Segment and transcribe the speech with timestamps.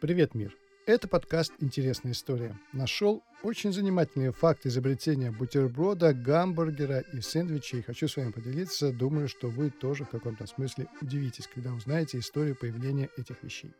[0.00, 0.56] Привет, мир!
[0.86, 2.56] Это подкаст «Интересная история».
[2.72, 7.82] Нашел очень занимательные факты изобретения бутерброда, гамбургера и сэндвичей.
[7.82, 8.92] Хочу с вами поделиться.
[8.92, 13.72] Думаю, что вы тоже в каком-то смысле удивитесь, когда узнаете историю появления этих вещей.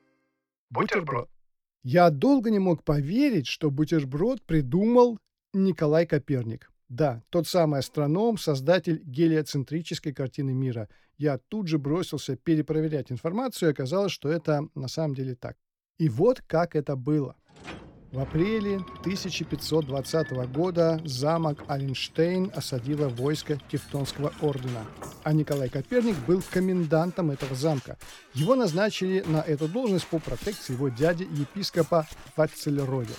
[0.71, 1.31] Бутерброд.
[1.85, 5.21] Я долго не мог поверить, что бутерброд придумал
[5.53, 6.69] Николай Коперник.
[6.89, 10.89] Да, тот самый астроном, создатель гелиоцентрической картины мира.
[11.17, 15.57] Я тут же бросился перепроверять информацию, и оказалось, что это на самом деле так.
[15.99, 17.35] И вот как это было.
[18.13, 24.87] В апреле 1520 года замок Аленштейн осадило войско Тевтонского ордена,
[25.25, 27.99] а Николай Коперник был комендантом этого замка.
[28.33, 32.07] Его назначили на эту должность по протекции его дяди епископа
[32.37, 33.15] Вацельроде.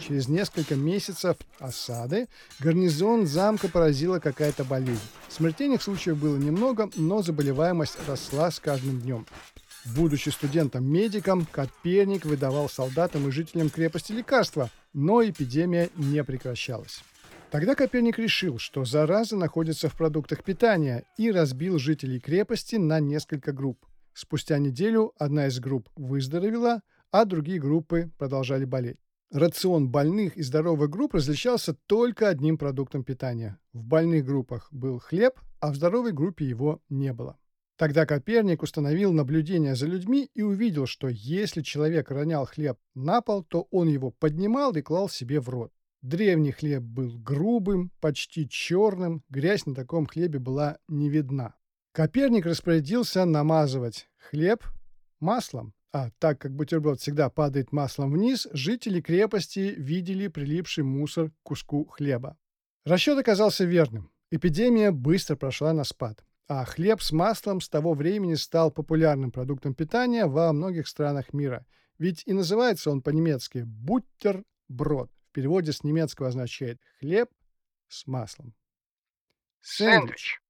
[0.00, 2.28] Через несколько месяцев осады
[2.60, 5.00] гарнизон замка поразила какая-то болезнь.
[5.28, 9.26] Смертельных случаев было немного, но заболеваемость росла с каждым днем.
[9.84, 17.02] Будучи студентом-медиком, Коперник выдавал солдатам и жителям крепости лекарства, но эпидемия не прекращалась.
[17.50, 23.52] Тогда Коперник решил, что зараза находится в продуктах питания и разбил жителей крепости на несколько
[23.52, 23.86] групп.
[24.14, 28.98] Спустя неделю одна из групп выздоровела, а другие группы продолжали болеть.
[29.30, 33.58] Рацион больных и здоровых групп различался только одним продуктом питания.
[33.72, 37.38] В больных группах был хлеб, а в здоровой группе его не было.
[37.76, 43.42] Тогда Коперник установил наблюдение за людьми и увидел, что если человек ронял хлеб на пол,
[43.42, 45.72] то он его поднимал и клал себе в рот.
[46.00, 51.54] Древний хлеб был грубым, почти черным, грязь на таком хлебе была не видна.
[51.92, 54.62] Коперник распорядился намазывать хлеб
[55.18, 61.34] маслом, а так как бутерброд всегда падает маслом вниз, жители крепости видели прилипший мусор к
[61.42, 62.36] куску хлеба.
[62.84, 64.12] Расчет оказался верным.
[64.30, 69.74] Эпидемия быстро прошла на спад а хлеб с маслом с того времени стал популярным продуктом
[69.74, 71.66] питания во многих странах мира.
[71.98, 75.10] Ведь и называется он по-немецки «буттерброд».
[75.30, 77.28] В переводе с немецкого означает «хлеб
[77.88, 78.54] с маслом».
[79.60, 80.40] Сэндвич.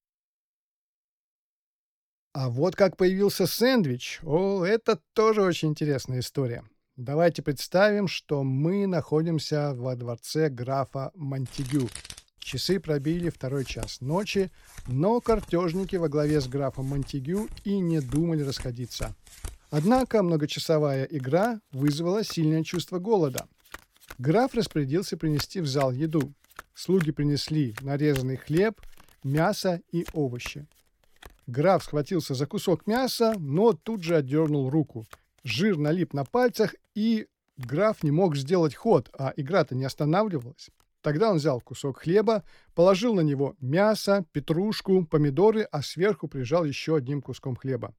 [2.32, 4.18] А вот как появился сэндвич.
[4.24, 6.64] О, это тоже очень интересная история.
[6.96, 11.88] Давайте представим, что мы находимся во дворце графа Монтегю,
[12.44, 14.50] Часы пробили второй час ночи,
[14.86, 19.14] но картежники во главе с графом Монтегю и не думали расходиться.
[19.70, 23.48] Однако многочасовая игра вызвала сильное чувство голода.
[24.18, 26.34] Граф распорядился принести в зал еду.
[26.74, 28.78] Слуги принесли нарезанный хлеб,
[29.22, 30.66] мясо и овощи.
[31.46, 35.06] Граф схватился за кусок мяса, но тут же отдернул руку.
[35.44, 40.68] Жир налип на пальцах, и граф не мог сделать ход, а игра-то не останавливалась.
[41.04, 42.44] Тогда он взял кусок хлеба,
[42.74, 47.94] положил на него мясо, петрушку, помидоры, а сверху прижал еще одним куском хлеба.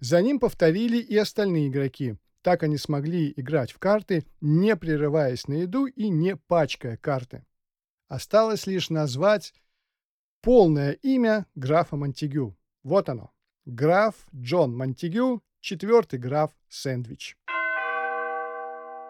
[0.00, 2.16] За ним повторили и остальные игроки.
[2.42, 7.46] Так они смогли играть в карты, не прерываясь на еду и не пачкая карты.
[8.08, 9.54] Осталось лишь назвать
[10.42, 12.58] полное имя графа Монтегю.
[12.82, 13.30] Вот оно.
[13.66, 17.38] Граф Джон Монтегю, четвертый граф Сэндвич.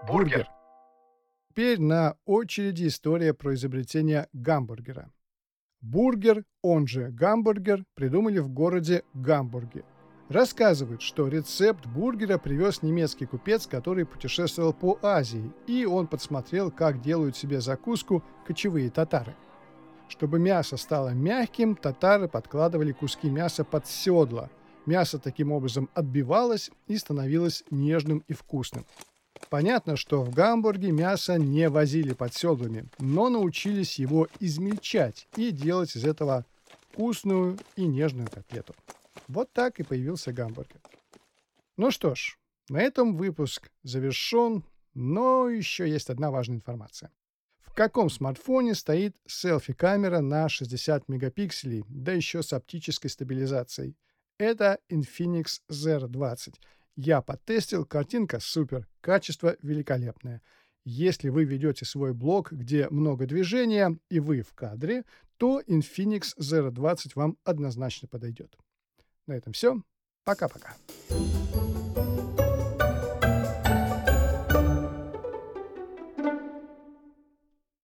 [0.06, 0.57] Бургер
[1.58, 5.10] теперь на очереди история про изобретение гамбургера.
[5.80, 9.82] Бургер, он же гамбургер, придумали в городе Гамбурге.
[10.28, 17.00] Рассказывают, что рецепт бургера привез немецкий купец, который путешествовал по Азии, и он подсмотрел, как
[17.00, 19.34] делают себе закуску кочевые татары.
[20.06, 24.48] Чтобы мясо стало мягким, татары подкладывали куски мяса под седла.
[24.86, 28.86] Мясо таким образом отбивалось и становилось нежным и вкусным.
[29.50, 35.96] Понятно, что в Гамбурге мясо не возили под седлами, но научились его измельчать и делать
[35.96, 36.44] из этого
[36.90, 38.74] вкусную и нежную котлету.
[39.26, 40.80] Вот так и появился гамбургер.
[41.76, 42.36] Ну что ж,
[42.68, 44.64] на этом выпуск завершен,
[44.94, 47.10] но еще есть одна важная информация.
[47.60, 53.96] В каком смартфоне стоит селфи-камера на 60 мегапикселей, да еще с оптической стабилизацией?
[54.38, 56.54] Это Infinix ZR20.
[57.00, 60.42] Я потестил, картинка супер, качество великолепное.
[60.84, 65.04] Если вы ведете свой блог, где много движения, и вы в кадре,
[65.36, 68.58] то Infinix Zero 20 вам однозначно подойдет.
[69.28, 69.80] На этом все.
[70.24, 70.74] Пока-пока.